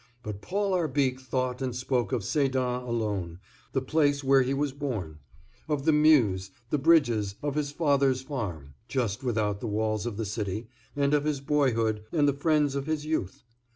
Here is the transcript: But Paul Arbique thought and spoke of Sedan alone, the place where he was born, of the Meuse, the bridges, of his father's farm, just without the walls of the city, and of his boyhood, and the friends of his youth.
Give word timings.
But 0.23 0.41
Paul 0.41 0.71
Arbique 0.73 1.19
thought 1.19 1.61
and 1.61 1.75
spoke 1.75 2.11
of 2.11 2.23
Sedan 2.23 2.81
alone, 2.81 3.37
the 3.71 3.83
place 3.83 4.23
where 4.23 4.41
he 4.41 4.51
was 4.51 4.71
born, 4.71 5.19
of 5.69 5.85
the 5.85 5.91
Meuse, 5.91 6.49
the 6.71 6.79
bridges, 6.79 7.35
of 7.43 7.53
his 7.53 7.71
father's 7.71 8.23
farm, 8.23 8.73
just 8.87 9.23
without 9.23 9.59
the 9.59 9.67
walls 9.67 10.07
of 10.07 10.17
the 10.17 10.25
city, 10.25 10.69
and 10.95 11.13
of 11.13 11.23
his 11.23 11.39
boyhood, 11.39 12.01
and 12.11 12.27
the 12.27 12.33
friends 12.33 12.73
of 12.73 12.87
his 12.87 13.05
youth. 13.05 13.43